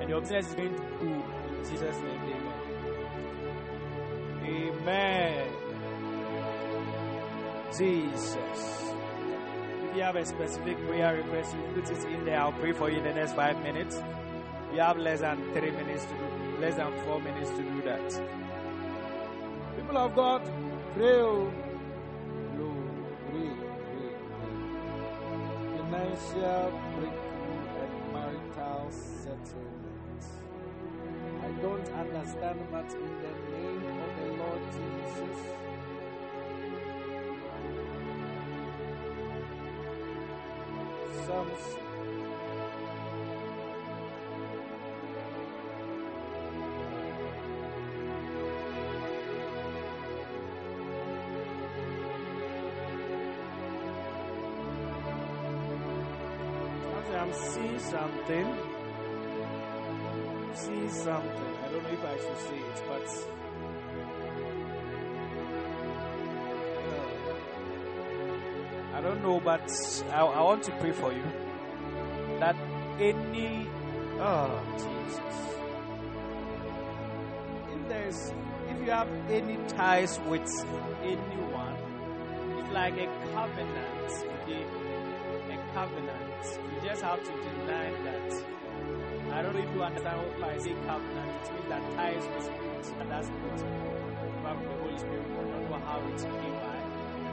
And 0.00 0.10
your 0.10 0.20
business 0.20 0.48
is 0.48 0.54
going 0.54 0.74
to 0.74 0.82
grow 0.98 1.24
in 1.48 1.64
Jesus' 1.64 1.96
name. 1.96 2.20
Amen. 4.44 4.80
Amen. 4.82 5.59
Jesus. 7.76 8.92
If 9.90 9.96
you 9.96 10.02
have 10.02 10.16
a 10.16 10.24
specific 10.24 10.78
prayer 10.86 11.16
request, 11.16 11.54
you 11.54 11.62
put 11.82 11.90
it 11.90 12.04
in 12.04 12.24
there. 12.24 12.40
I'll 12.40 12.52
pray 12.52 12.72
for 12.72 12.90
you 12.90 12.98
in 12.98 13.04
the 13.04 13.14
next 13.14 13.34
five 13.34 13.60
minutes. 13.62 14.00
You 14.72 14.80
have 14.80 14.98
less 14.98 15.20
than 15.20 15.52
three 15.52 15.70
minutes 15.70 16.04
to 16.04 16.12
do, 16.12 16.58
less 16.60 16.76
than 16.76 16.92
four 17.04 17.20
minutes 17.20 17.50
to 17.50 17.62
do 17.62 17.82
that. 17.82 18.22
People 19.76 19.98
of 19.98 20.14
God, 20.14 20.42
pray. 20.94 21.20
oh. 21.20 21.52
Pray, 23.26 23.50
pray. 23.90 24.12
Financial 25.76 26.80
breakthrough 26.94 27.66
and 27.82 28.12
marital 28.12 28.90
settlement. 28.90 30.24
I 31.42 31.48
don't 31.62 31.88
understand, 31.88 32.60
but 32.70 32.92
in 32.92 33.12
the 33.22 33.32
name 33.56 33.84
of 34.00 34.10
the 34.18 34.26
Lord 34.42 34.62
Jesus. 34.72 35.69
Something, 41.10 41.90
I'm 57.20 57.32
seeing 57.34 57.78
something. 57.78 58.56
Seeing 60.54 60.90
something. 60.90 61.54
I 61.64 61.68
don't 61.70 61.82
know 61.82 61.90
if 61.90 62.04
I 62.04 62.16
should 62.16 62.38
see 62.48 62.56
it, 62.56 62.82
but 62.88 63.49
don't 69.20 69.22
know. 69.22 69.40
But 69.40 69.70
I, 70.12 70.20
I 70.24 70.42
want 70.42 70.62
to 70.64 70.72
pray 70.72 70.92
for 70.92 71.12
you 71.12 71.22
that 72.38 72.56
any 72.98 73.66
oh 74.18 74.62
Jesus, 74.76 75.18
if 77.72 77.88
there's 77.88 78.32
if 78.68 78.80
you 78.84 78.90
have 78.90 79.08
any 79.30 79.56
ties 79.68 80.18
with 80.28 80.48
anyone, 81.02 81.76
it's 82.58 82.72
like 82.72 82.94
a 82.94 83.06
covenant. 83.32 84.26
Okay? 84.42 84.66
a 85.50 85.74
covenant. 85.74 86.60
You 86.74 86.88
just 86.88 87.02
have 87.02 87.22
to 87.22 87.32
deny 87.32 87.90
that. 88.04 88.44
I 89.32 89.42
don't 89.42 89.54
know 89.54 89.62
if 89.62 89.74
you 89.74 89.82
understand 89.82 90.40
what 90.40 90.48
I 90.48 90.58
say 90.58 90.74
covenant. 90.86 91.44
It 91.44 91.54
means 91.54 91.68
that 91.68 91.82
ties 91.94 92.26
with 92.34 92.44
spirit, 92.44 93.00
and 93.00 93.10
that's. 93.10 93.28
From 94.40 94.62
the 94.64 94.70
Holy 94.82 94.98
Spirit. 94.98 95.26
I 95.30 95.42
don't 95.42 95.70
know 95.70 95.78
how 95.84 95.98
it 95.98 96.18
came. 96.18 96.59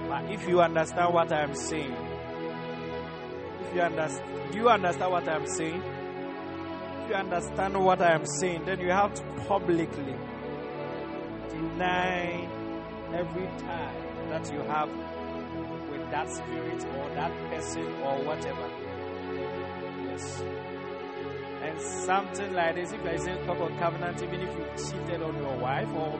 But 0.08 0.32
if 0.32 0.48
you 0.48 0.62
understand 0.62 1.14
what 1.14 1.32
I'm 1.34 1.54
saying, 1.54 1.96
if 3.62 3.76
you 3.76 3.82
understand, 3.82 4.52
do 4.52 4.58
you 4.58 4.70
understand 4.70 5.12
what 5.12 5.28
I'm 5.28 5.46
saying? 5.48 5.84
If 7.04 7.10
you 7.10 7.16
understand 7.16 7.84
what 7.84 8.02
I'm 8.02 8.26
saying, 8.26 8.66
then 8.66 8.80
you 8.80 8.92
have 8.92 9.14
to 9.14 9.24
publicly 9.48 10.16
deny 11.50 12.48
every 13.14 13.48
time 13.60 14.30
that 14.30 14.52
you 14.52 14.60
have 14.62 14.90
with 15.90 16.10
that 16.12 16.30
spirit 16.30 16.86
or 16.86 17.10
that 17.16 17.32
person 17.50 17.86
or 18.04 18.24
whatever. 18.24 18.70
Yes. 20.06 20.44
And 21.62 21.82
something 21.82 22.54
like 22.54 22.76
this, 22.76 22.92
if 22.94 23.06
I 23.06 23.16
say 23.18 23.36
talk 23.46 23.60
of 23.60 23.78
covenant, 23.80 24.22
even 24.22 24.42
if 24.42 24.50
you 24.56 24.66
cheated 24.78 25.22
on 25.22 25.36
your 25.38 25.58
wife 25.58 25.90
or 25.94 26.20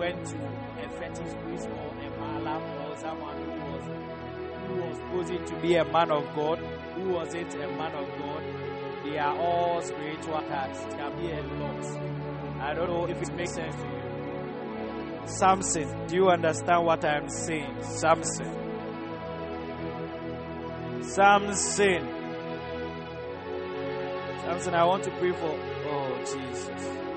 went 0.00 0.24
to 0.24 0.36
a 0.82 0.88
fetish 0.98 1.34
priest 1.42 1.68
or 1.68 1.88
a 1.92 2.10
malam 2.18 2.62
or 2.80 2.96
someone 2.96 3.36
who 3.36 3.50
was 3.70 3.84
who 4.66 4.74
was 4.80 4.98
posing 5.10 5.44
to 5.44 5.60
be 5.60 5.74
a 5.74 5.84
man 5.84 6.10
of 6.10 6.24
God, 6.34 6.58
who 6.94 7.10
wasn't 7.10 7.52
a 7.54 7.68
man 7.76 7.94
of 7.94 8.08
God, 8.18 8.42
they 9.04 9.18
are 9.18 9.36
all 9.36 9.82
spiritual 9.82 10.38
attacks. 10.38 10.80
It 10.80 10.96
can 10.96 11.16
be 11.18 11.30
a 11.30 11.42
lot. 11.60 11.84
I 12.62 12.72
don't 12.72 12.88
know 12.88 13.04
if 13.08 13.20
it 13.20 13.34
makes 13.34 13.52
sense 13.52 13.74
to 13.76 13.82
you. 13.82 15.26
Samson, 15.26 16.06
do 16.06 16.16
you 16.16 16.28
understand 16.30 16.86
what 16.86 17.04
I'm 17.04 17.28
saying? 17.28 17.82
Samson. 17.82 18.52
Samson. 21.02 22.08
Samson, 24.44 24.74
I 24.74 24.84
want 24.84 25.04
to 25.04 25.10
pray 25.18 25.32
for. 25.32 25.54
Oh, 25.92 26.16
Jesus. 26.20 27.09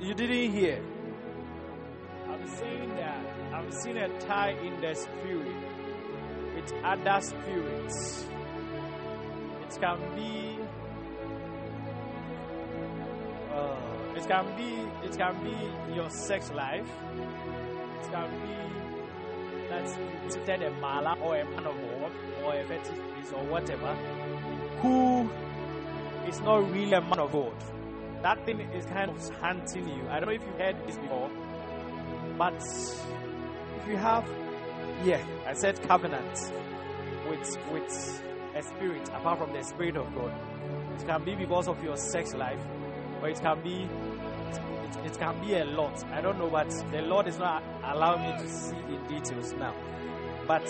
You 0.00 0.14
didn't 0.14 0.52
hear. 0.52 0.80
I'm 2.28 2.46
saying 2.46 2.88
that 2.96 3.24
I'm 3.52 3.70
seeing 3.72 3.96
a 3.96 4.08
tie 4.20 4.52
in 4.52 4.80
the 4.80 4.94
spirit 4.94 5.56
with 6.54 6.72
other 6.84 7.20
spirits. 7.20 8.26
It 9.62 9.80
can 9.80 9.98
be 10.14 10.58
uh, 13.52 13.76
it 14.16 14.26
can 14.28 14.56
be 14.56 15.06
it 15.06 15.16
can 15.18 15.34
be 15.42 15.94
your 15.94 16.10
sex 16.10 16.50
life. 16.52 16.88
It 18.00 18.10
can 18.12 18.30
be 18.42 18.60
that 19.68 19.86
you 19.86 20.06
visited 20.24 20.62
a 20.62 20.70
mala 20.80 21.16
or 21.20 21.36
a 21.36 21.44
man 21.44 21.66
of 21.66 21.74
God 21.74 21.89
or 22.44 22.54
a 22.54 22.64
fetish 22.64 22.98
priest 23.12 23.32
or 23.34 23.44
whatever 23.44 23.94
who 24.80 25.30
is 26.28 26.40
not 26.40 26.70
really 26.70 26.92
a 26.92 27.00
man 27.00 27.18
of 27.18 27.32
God. 27.32 27.54
That 28.22 28.44
thing 28.44 28.60
is 28.60 28.84
kind 28.86 29.10
of 29.10 29.28
hunting 29.36 29.88
you. 29.88 30.08
I 30.08 30.20
don't 30.20 30.28
know 30.28 30.34
if 30.34 30.42
you've 30.44 30.58
heard 30.58 30.76
this 30.86 30.96
before, 30.98 31.30
but 32.36 32.54
if 33.78 33.88
you 33.88 33.96
have 33.96 34.28
yeah, 35.04 35.24
I 35.46 35.54
said 35.54 35.80
covenant 35.88 36.52
with 37.28 37.58
with 37.72 38.22
a 38.54 38.62
spirit 38.62 39.08
apart 39.08 39.38
from 39.38 39.52
the 39.52 39.62
spirit 39.62 39.96
of 39.96 40.14
God. 40.14 40.32
It 40.98 41.06
can 41.06 41.24
be 41.24 41.34
because 41.34 41.68
of 41.68 41.82
your 41.82 41.96
sex 41.96 42.34
life, 42.34 42.60
or 43.22 43.28
it 43.28 43.40
can 43.40 43.62
be 43.62 43.88
it, 44.84 45.06
it 45.06 45.18
can 45.18 45.40
be 45.40 45.54
a 45.54 45.64
lot. 45.64 46.04
I 46.12 46.20
don't 46.20 46.38
know, 46.38 46.50
but 46.50 46.70
the 46.90 47.02
Lord 47.02 47.28
is 47.28 47.38
not 47.38 47.62
allowing 47.84 48.22
me 48.22 48.42
to 48.42 48.48
see 48.48 48.76
in 48.76 49.06
details 49.08 49.54
now. 49.54 49.74
But 50.46 50.68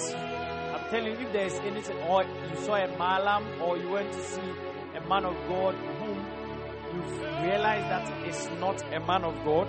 telling 0.91 1.13
you, 1.21 1.27
if 1.27 1.33
there 1.33 1.47
is 1.47 1.55
anything, 1.61 1.97
or 2.09 2.25
you 2.25 2.57
saw 2.65 2.75
a 2.75 2.89
malam, 2.99 3.47
or 3.63 3.79
you 3.79 3.89
went 3.89 4.13
to 4.13 4.23
see 4.23 4.53
a 4.97 5.01
man 5.09 5.25
of 5.25 5.35
God 5.49 5.75
whom 5.75 6.27
you 6.95 7.03
realize 7.49 7.83
that 7.89 8.27
it's 8.27 8.49
not 8.61 8.83
a 8.93 9.01
man 9.01 9.25
of 9.25 9.35
God 9.45 9.69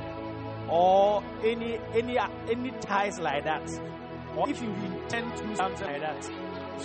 or 0.69 1.23
any 1.43 1.79
any 1.93 2.17
any 2.49 2.71
ties 2.81 3.19
like 3.19 3.43
that, 3.43 3.69
or 4.35 4.49
if 4.49 4.61
you 4.61 4.69
intend 4.69 5.35
to 5.37 5.45
do 5.45 5.55
something 5.55 5.87
like 5.87 6.01
that, 6.01 6.29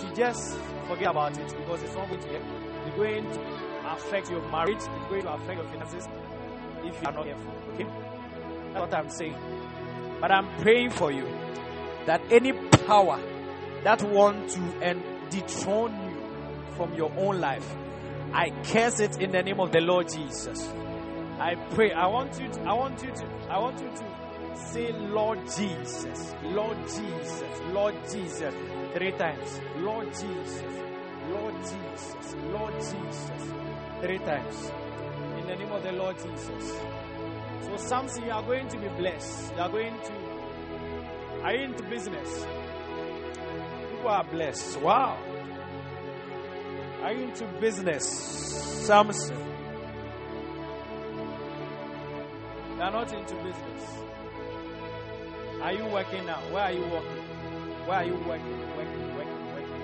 you 0.03 0.15
just 0.15 0.57
forget 0.87 1.09
about 1.11 1.37
it 1.37 1.47
because 1.57 1.81
it's 1.83 1.95
not 1.95 2.07
going 2.09 2.21
to 2.21 2.35
it's 2.35 2.95
going 2.95 3.23
to 3.31 3.91
affect 3.91 4.29
your 4.29 4.41
marriage, 4.51 4.77
it's 4.77 4.87
going 5.09 5.21
to 5.23 5.33
affect 5.33 5.57
your 5.59 5.67
finances 5.69 6.07
if 6.83 7.01
you 7.01 7.07
are 7.07 7.13
not 7.13 7.25
careful. 7.25 7.53
Okay? 7.73 7.87
That's 8.73 8.79
what 8.79 8.93
I'm 8.93 9.09
saying. 9.09 9.35
But 10.21 10.31
I'm 10.31 10.47
praying 10.61 10.91
for 10.91 11.11
you 11.11 11.27
that 12.05 12.21
any 12.31 12.53
power 12.85 13.19
that 13.83 14.01
want 14.03 14.49
to 14.49 14.59
and 14.81 15.03
dethrone 15.29 15.93
you 16.09 16.75
from 16.75 16.93
your 16.93 17.11
own 17.17 17.39
life, 17.39 17.75
I 18.33 18.49
curse 18.65 18.99
it 18.99 19.21
in 19.21 19.31
the 19.31 19.41
name 19.41 19.59
of 19.59 19.71
the 19.71 19.81
Lord 19.81 20.09
Jesus. 20.09 20.73
I 21.39 21.55
pray. 21.71 21.91
I 21.91 22.07
want 22.07 22.39
you. 22.39 22.49
To, 22.49 22.61
I 22.61 22.73
want 22.73 23.01
you 23.03 23.11
to. 23.11 23.25
I 23.49 23.59
want 23.59 23.79
you 23.81 23.89
to 23.89 24.57
say, 24.57 24.91
Lord 24.91 25.39
Jesus, 25.55 26.33
Lord 26.43 26.77
Jesus, 26.87 27.61
Lord 27.71 27.95
Jesus, 28.11 28.53
three 28.93 29.11
times. 29.11 29.59
Lord 29.77 30.07
Jesus, 30.07 30.63
Lord 31.29 31.55
Jesus, 31.61 32.35
Lord 32.51 32.73
Jesus, 32.73 33.53
three 34.01 34.17
times. 34.19 34.71
In 35.39 35.47
the 35.47 35.55
name 35.55 35.71
of 35.71 35.83
the 35.83 35.91
Lord 35.91 36.17
Jesus. 36.17 36.73
So, 37.61 37.77
Samson, 37.77 38.25
you 38.25 38.31
are 38.31 38.43
going 38.43 38.67
to 38.69 38.77
be 38.79 38.87
blessed. 38.89 39.53
You 39.53 39.61
are 39.61 39.69
going 39.69 39.93
to. 39.93 41.43
Are 41.43 41.53
you 41.53 41.65
into 41.65 41.83
business? 41.83 42.45
People 43.97 44.11
are 44.11 44.23
blessed. 44.25 44.79
Wow. 44.81 45.17
Are 47.01 47.11
you 47.13 47.23
into 47.23 47.45
business? 47.59 48.07
Samson. 48.85 49.35
You 52.75 52.81
are 52.83 52.91
not 52.91 53.11
into 53.11 53.33
business. 53.37 53.97
Are 55.63 55.73
you 55.73 55.85
working 55.87 56.27
now? 56.27 56.39
Where 56.51 56.63
are 56.65 56.71
you 56.71 56.81
working? 56.83 57.23
Where 57.87 57.97
are 57.97 58.05
you 58.05 58.13
working? 58.13 58.77
Working, 58.77 59.15
working, 59.17 59.55
working. 59.55 59.81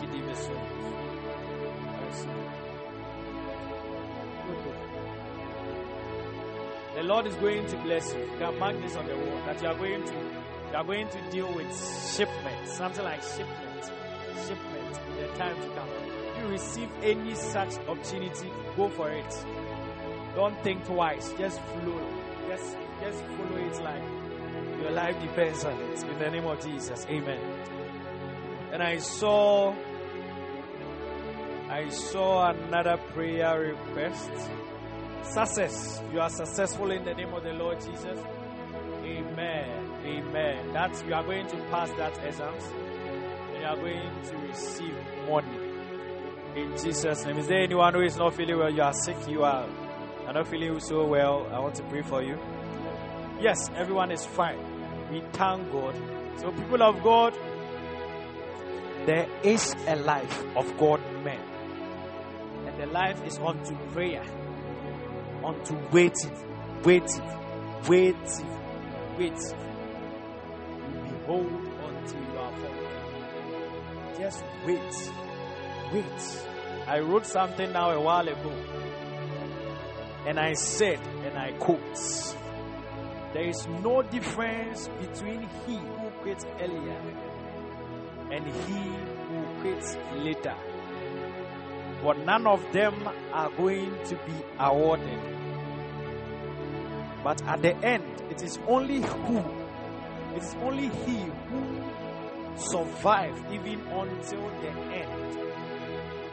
Kidimesu. 0.00 0.56
The 7.00 7.06
Lord 7.06 7.26
is 7.26 7.34
going 7.36 7.66
to 7.66 7.76
bless 7.78 8.12
you. 8.12 8.20
You 8.20 8.36
can 8.38 8.58
mark 8.58 8.78
this 8.82 8.94
on 8.94 9.06
the 9.06 9.16
wall 9.16 9.40
that 9.46 9.62
you 9.62 9.68
are 9.68 9.74
going 9.74 10.04
to 10.04 10.12
you 10.12 10.76
are 10.76 10.84
going 10.84 11.08
to 11.08 11.30
deal 11.30 11.50
with 11.54 12.14
shipment, 12.14 12.68
something 12.68 13.02
like 13.02 13.22
shipment, 13.22 13.84
shipment 14.46 14.98
in 15.08 15.16
the 15.16 15.38
time 15.38 15.56
to 15.62 15.68
come 15.70 15.88
If 15.88 16.42
you 16.42 16.48
receive 16.48 16.90
any 17.02 17.34
such 17.36 17.78
opportunity, 17.88 18.52
go 18.76 18.90
for 18.90 19.10
it. 19.10 19.46
Don't 20.34 20.62
think 20.62 20.84
twice. 20.84 21.32
Just 21.38 21.58
flow. 21.58 22.06
Just 22.50 22.76
just 23.00 23.24
follow 23.24 23.56
it 23.56 23.82
like 23.82 24.82
your 24.82 24.90
life 24.90 25.18
depends 25.22 25.64
on 25.64 25.80
it. 25.80 26.02
In 26.02 26.18
the 26.18 26.30
name 26.30 26.44
of 26.44 26.62
Jesus. 26.62 27.06
Amen. 27.08 27.40
And 28.74 28.82
I 28.82 28.98
saw 28.98 29.74
I 31.70 31.88
saw 31.88 32.50
another 32.50 32.98
prayer 33.14 33.58
request. 33.58 34.30
Success. 35.22 36.02
You 36.12 36.20
are 36.20 36.30
successful 36.30 36.90
in 36.90 37.04
the 37.04 37.14
name 37.14 37.32
of 37.32 37.42
the 37.42 37.52
Lord 37.52 37.80
Jesus. 37.80 38.18
Amen. 39.04 39.90
Amen. 40.04 40.72
That 40.72 41.04
you 41.06 41.14
are 41.14 41.22
going 41.22 41.46
to 41.48 41.56
pass 41.70 41.90
that 41.98 42.18
exams 42.24 42.64
and 42.64 43.60
you 43.60 43.66
are 43.66 43.76
going 43.76 44.22
to 44.24 44.36
receive 44.48 44.94
money. 45.28 45.70
In 46.56 46.76
Jesus' 46.76 47.24
name. 47.24 47.38
Is 47.38 47.46
there 47.46 47.60
anyone 47.60 47.94
who 47.94 48.00
is 48.00 48.16
not 48.16 48.34
feeling 48.34 48.58
well? 48.58 48.70
You 48.70 48.82
are 48.82 48.92
sick. 48.92 49.16
You 49.28 49.44
are, 49.44 49.68
are 50.26 50.32
not 50.32 50.48
feeling 50.48 50.80
so 50.80 51.06
well. 51.06 51.46
I 51.52 51.60
want 51.60 51.76
to 51.76 51.82
pray 51.84 52.02
for 52.02 52.22
you. 52.22 52.38
Yes, 53.40 53.70
everyone 53.76 54.10
is 54.10 54.26
fine. 54.26 54.58
We 55.10 55.22
thank 55.32 55.70
God. 55.72 55.94
So, 56.36 56.50
people 56.52 56.82
of 56.82 57.02
God, 57.02 57.34
there 59.06 59.28
is 59.42 59.74
a 59.86 59.96
life 59.96 60.44
of 60.56 60.76
God 60.78 61.00
men. 61.24 61.40
And 62.66 62.78
the 62.78 62.86
life 62.86 63.24
is 63.24 63.38
unto 63.38 63.74
prayer, 63.92 64.24
unto 65.44 65.74
waiting, 65.92 66.36
waiting, 66.84 67.22
waiting, 67.88 68.46
waiting. 69.18 69.58
You 70.92 71.00
behold 71.12 71.52
until 71.86 72.20
you 72.20 72.38
are 72.38 72.52
formed. 72.52 74.18
Just 74.18 74.44
wait. 74.66 75.12
Wait. 75.92 76.46
I 76.86 77.00
wrote 77.00 77.26
something 77.26 77.72
now 77.72 77.90
a 77.90 78.00
while 78.00 78.28
ago. 78.28 78.52
And 80.26 80.38
I 80.38 80.52
said, 80.52 81.00
and 81.24 81.38
I 81.38 81.52
quote, 81.52 82.36
there 83.32 83.48
is 83.48 83.66
no 83.82 84.02
difference 84.02 84.88
between 85.00 85.48
he 85.66 85.76
who 85.76 86.10
quits 86.22 86.44
earlier 86.60 87.00
and 88.30 88.46
he 88.46 88.82
who 89.28 89.60
quits 89.60 89.96
later. 90.16 90.54
But 92.02 92.18
none 92.24 92.46
of 92.46 92.64
them 92.72 93.08
are 93.32 93.50
going 93.50 93.92
to 94.06 94.14
be 94.14 94.32
awarded. 94.58 95.20
But 97.22 97.42
at 97.46 97.60
the 97.60 97.76
end, 97.84 98.04
it 98.30 98.42
is 98.42 98.58
only 98.66 99.02
who, 99.02 99.38
it 100.34 100.42
is 100.42 100.54
only 100.62 100.88
he 100.88 101.18
who 101.48 101.80
survived 102.56 103.52
even 103.52 103.80
until 103.88 104.48
the 104.60 104.68
end 104.68 105.38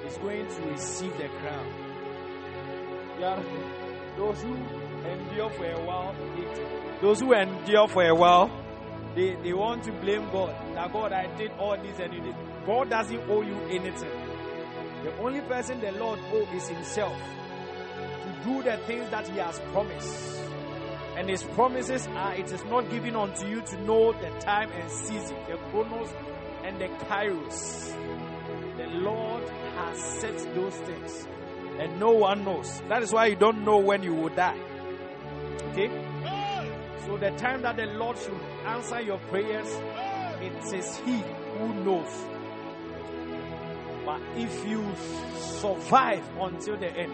is 0.06 0.18
going 0.18 0.48
to 0.48 0.62
receive 0.70 1.18
the 1.18 1.28
crown. 1.28 1.68
Yeah, 3.20 3.44
those 4.16 4.42
who 4.42 4.56
endure 4.56 5.50
for 5.50 5.66
a 5.66 5.86
while, 5.86 6.16
it, 6.38 7.02
those 7.02 7.20
who 7.20 7.34
endure 7.34 7.88
for 7.88 8.04
a 8.06 8.16
while, 8.16 8.50
they, 9.16 9.36
they 9.44 9.54
want 9.54 9.84
to 9.84 9.92
blame 9.92 10.30
God. 10.32 10.56
That 10.76 10.94
God, 10.94 11.12
I 11.12 11.28
did 11.36 11.52
all 11.60 11.76
this 11.78 12.00
and 12.00 12.14
you 12.14 12.22
did. 12.22 12.36
God 12.66 12.90
doesn't 12.90 13.30
owe 13.30 13.42
you 13.42 13.56
anything. 13.70 14.12
The 15.08 15.18
only 15.20 15.40
person 15.40 15.80
the 15.80 15.94
Lord 15.94 16.20
owes 16.34 16.50
is 16.54 16.68
Himself 16.68 17.18
to 17.18 18.44
do 18.44 18.62
the 18.62 18.76
things 18.88 19.10
that 19.10 19.26
He 19.30 19.38
has 19.38 19.58
promised. 19.72 20.38
And 21.16 21.30
His 21.30 21.44
promises 21.44 22.06
are 22.08 22.36
it 22.36 22.52
is 22.52 22.62
not 22.66 22.90
given 22.90 23.16
unto 23.16 23.48
you 23.48 23.62
to 23.62 23.82
know 23.84 24.12
the 24.12 24.30
time 24.42 24.70
and 24.70 24.92
season, 24.92 25.38
the 25.48 25.56
chronos 25.72 26.10
and 26.66 26.78
the 26.82 26.88
kairos. 27.06 27.96
The 28.76 28.88
Lord 29.00 29.50
has 29.78 29.98
set 29.98 30.38
those 30.54 30.76
things, 30.76 31.26
and 31.80 31.98
no 32.02 32.12
one 32.12 32.44
knows. 32.44 32.82
That 32.90 33.02
is 33.02 33.14
why 33.14 33.28
you 33.28 33.38
don't 33.38 33.64
know 33.64 33.78
when 33.78 34.04
you 34.04 34.14
will 34.14 34.36
die. 34.36 34.60
Okay? 35.72 35.88
So, 37.06 37.16
the 37.16 37.32
time 37.38 37.62
that 37.62 37.78
the 37.78 37.86
Lord 37.86 38.18
should 38.18 38.42
answer 38.66 39.00
your 39.00 39.20
prayers, 39.30 39.70
it 40.42 40.74
is 40.74 40.98
He 40.98 41.24
who 41.60 41.74
knows. 41.86 42.37
If 44.36 44.66
you 44.68 44.84
survive 45.36 46.28
until 46.40 46.78
the 46.78 46.90
end, 46.90 47.14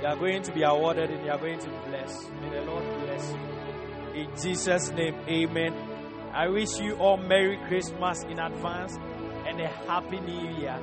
you 0.00 0.06
are 0.06 0.16
going 0.16 0.42
to 0.42 0.52
be 0.52 0.62
awarded 0.62 1.10
and 1.10 1.24
you 1.24 1.30
are 1.30 1.38
going 1.38 1.58
to 1.58 1.68
be 1.68 1.76
blessed. 1.88 2.30
May 2.40 2.50
the 2.50 2.62
Lord 2.62 2.84
bless 3.04 3.32
you. 3.32 4.22
In 4.22 4.28
Jesus' 4.40 4.90
name, 4.90 5.14
amen. 5.28 5.74
I 6.34 6.48
wish 6.48 6.78
you 6.80 6.96
all 6.96 7.16
Merry 7.16 7.58
Christmas 7.68 8.22
in 8.24 8.38
advance 8.38 8.98
and 9.46 9.60
a 9.60 9.68
Happy 9.68 10.20
New 10.20 10.48
Year. 10.58 10.78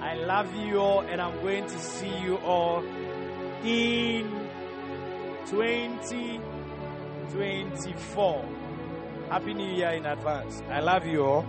I 0.00 0.14
love 0.14 0.54
you 0.54 0.78
all, 0.78 1.00
and 1.00 1.20
I'm 1.20 1.40
going 1.40 1.66
to 1.66 1.78
see 1.78 2.16
you 2.18 2.36
all 2.38 2.84
in 3.64 4.48
2024. 5.46 8.44
Happy 9.28 9.54
New 9.54 9.74
Year 9.74 9.90
in 9.90 10.06
advance. 10.06 10.62
I 10.70 10.78
love 10.80 11.04
you 11.04 11.24
all. 11.24 11.44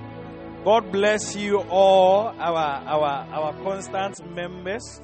God 0.66 0.92
bless 0.92 1.38
you 1.38 1.60
all, 1.70 2.34
our 2.38 2.84
our 2.86 3.26
our 3.32 3.54
constant 3.64 4.36
members. 4.36 5.02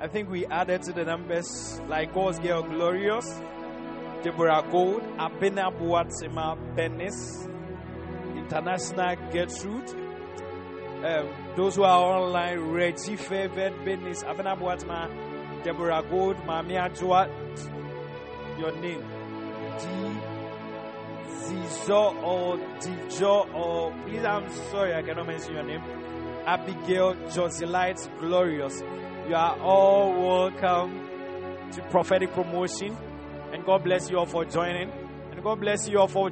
I 0.00 0.08
think 0.08 0.28
we 0.28 0.46
added 0.46 0.82
to 0.82 0.92
the 0.92 1.04
numbers 1.04 1.80
like 1.86 2.12
God's 2.12 2.40
Girl 2.40 2.62
Glorious, 2.64 3.40
Deborah 4.24 4.66
Gold, 4.68 5.02
Abena 5.16 5.70
Buatsima 5.70 6.58
Benis, 6.74 7.48
International 8.36 9.14
Gertrude, 9.30 9.90
um, 11.04 11.54
those 11.56 11.76
who 11.76 11.84
are 11.84 12.02
online, 12.02 12.58
Reggie 12.72 13.14
Favored 13.14 13.74
Benis, 13.84 14.24
Abena 14.24 14.58
Buatsima, 14.58 15.08
Deborah 15.62 16.02
Gold, 16.10 16.36
Mamia 16.38 16.90
Joat, 16.98 17.30
your 18.58 18.72
name. 18.80 19.04
Zizo 21.44 22.22
or 22.22 22.56
Dijo 22.80 23.54
or 23.54 23.92
please 24.04 24.24
I'm 24.24 24.48
sorry 24.70 24.94
I 24.94 25.02
cannot 25.02 25.26
mention 25.26 25.54
your 25.54 25.62
name. 25.62 25.82
Abigail 26.46 27.14
Joselite 27.28 28.08
Glorious. 28.18 28.82
You 29.28 29.34
are 29.34 29.58
all 29.60 30.12
welcome 30.12 31.08
to 31.72 31.82
prophetic 31.90 32.32
promotion. 32.32 32.96
And 33.52 33.64
God 33.64 33.84
bless 33.84 34.08
you 34.10 34.18
all 34.18 34.26
for 34.26 34.44
joining. 34.44 34.90
And 35.32 35.42
God 35.42 35.60
bless 35.60 35.88
you 35.88 35.98
all 35.98 36.08
for 36.08 36.30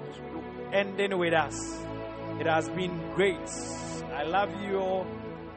ending 0.72 1.18
with 1.18 1.34
us. 1.34 1.56
It 2.40 2.46
has 2.46 2.68
been 2.68 3.12
great. 3.14 3.48
I 4.12 4.22
love 4.24 4.50
you 4.62 4.78
all. 4.78 5.06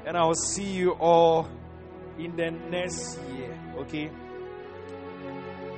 And 0.06 0.18
I'll 0.18 0.34
see 0.34 0.72
you 0.72 0.92
all 0.94 1.48
in 2.18 2.36
the 2.36 2.52
next 2.52 3.20
year. 3.34 3.58
Okay? 3.80 4.10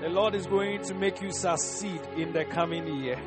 The 0.01 0.07
Lord 0.07 0.35
is 0.35 0.47
going 0.47 0.81
to 0.83 0.93
make 0.93 1.21
you 1.21 1.31
succeed 1.31 1.99
in 2.15 2.31
the 2.31 2.45
coming 2.45 2.87
year. 3.03 3.19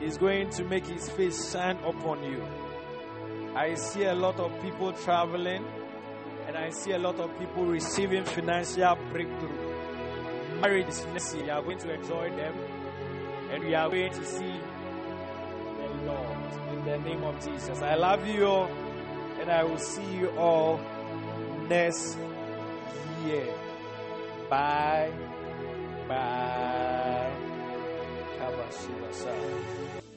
He's 0.00 0.16
going 0.16 0.48
to 0.50 0.64
make 0.64 0.86
his 0.86 1.08
face 1.10 1.52
shine 1.52 1.76
upon 1.84 2.24
you. 2.24 2.42
I 3.54 3.74
see 3.74 4.04
a 4.04 4.14
lot 4.14 4.40
of 4.40 4.50
people 4.62 4.92
traveling 4.92 5.64
and 6.46 6.56
I 6.56 6.70
see 6.70 6.92
a 6.92 6.98
lot 6.98 7.20
of 7.20 7.38
people 7.38 7.66
receiving 7.66 8.24
financial 8.24 8.96
breakthrough. 9.12 10.60
Marriage 10.60 10.88
is 10.88 11.34
year, 11.34 11.44
you 11.44 11.50
are 11.52 11.62
going 11.62 11.78
to 11.78 11.92
enjoy 11.92 12.30
them 12.30 12.54
and 13.50 13.64
we 13.64 13.74
are 13.74 13.88
going 13.90 14.12
to 14.12 14.24
see 14.24 14.60
the 15.76 16.06
Lord 16.06 16.38
in 16.72 16.84
the 16.84 16.98
name 16.98 17.22
of 17.24 17.44
Jesus. 17.44 17.82
I 17.82 17.94
love 17.94 18.26
you 18.26 18.46
all 18.46 18.70
and 19.40 19.50
I 19.50 19.64
will 19.64 19.78
see 19.78 20.16
you 20.16 20.30
all 20.30 20.80
next 21.68 22.16
year. 23.26 23.54
Bye. 24.48 25.12
Bye. 26.08 26.89
Kabashibasa. 28.70 30.09